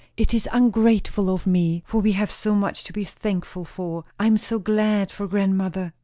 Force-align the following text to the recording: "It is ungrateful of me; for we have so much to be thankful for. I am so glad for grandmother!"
"It 0.17 0.33
is 0.33 0.49
ungrateful 0.51 1.29
of 1.29 1.45
me; 1.45 1.83
for 1.85 2.01
we 2.01 2.13
have 2.13 2.31
so 2.31 2.55
much 2.55 2.83
to 2.85 2.91
be 2.91 3.03
thankful 3.05 3.65
for. 3.65 4.03
I 4.19 4.25
am 4.25 4.39
so 4.39 4.57
glad 4.57 5.11
for 5.11 5.27
grandmother!" 5.27 5.93